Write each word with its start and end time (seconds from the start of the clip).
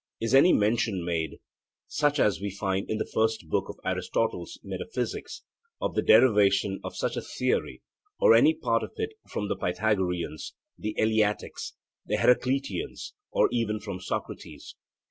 is 0.19 0.33
any 0.33 0.51
mention 0.51 1.05
made 1.05 1.37
such 1.85 2.19
as 2.19 2.41
we 2.41 2.49
find 2.49 2.89
in 2.89 2.97
the 2.97 3.05
first 3.05 3.47
book 3.49 3.69
of 3.69 3.79
Aristotle's 3.85 4.59
Metaphysics, 4.63 5.43
of 5.79 5.93
the 5.93 6.01
derivation 6.01 6.79
of 6.83 6.95
such 6.95 7.15
a 7.15 7.21
theory 7.21 7.83
or 8.19 8.33
of 8.33 8.39
any 8.39 8.55
part 8.55 8.81
of 8.81 8.93
it 8.95 9.11
from 9.29 9.47
the 9.47 9.55
Pythagoreans, 9.55 10.55
the 10.75 10.95
Eleatics, 10.97 11.73
the 12.03 12.17
Heracleiteans, 12.17 13.13
or 13.31 13.47
even 13.51 13.79
from 13.79 13.99
Socrates. 14.01 14.73